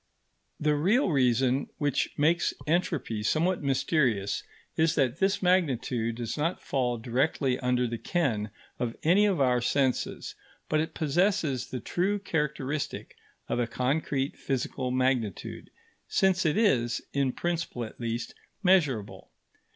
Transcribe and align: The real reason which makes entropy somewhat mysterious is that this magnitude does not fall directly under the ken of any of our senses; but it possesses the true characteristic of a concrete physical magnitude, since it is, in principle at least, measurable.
The 0.59 0.73
real 0.75 1.11
reason 1.11 1.67
which 1.77 2.09
makes 2.17 2.55
entropy 2.65 3.21
somewhat 3.21 3.61
mysterious 3.61 4.41
is 4.75 4.95
that 4.95 5.19
this 5.19 5.43
magnitude 5.43 6.15
does 6.15 6.39
not 6.39 6.59
fall 6.59 6.97
directly 6.97 7.59
under 7.59 7.85
the 7.85 7.99
ken 7.99 8.49
of 8.79 8.95
any 9.03 9.27
of 9.27 9.39
our 9.39 9.61
senses; 9.61 10.33
but 10.67 10.79
it 10.79 10.95
possesses 10.95 11.69
the 11.69 11.79
true 11.79 12.17
characteristic 12.17 13.15
of 13.47 13.59
a 13.59 13.67
concrete 13.67 14.37
physical 14.39 14.89
magnitude, 14.89 15.69
since 16.07 16.47
it 16.47 16.57
is, 16.57 17.01
in 17.13 17.31
principle 17.31 17.83
at 17.83 17.99
least, 17.99 18.33
measurable. 18.63 19.29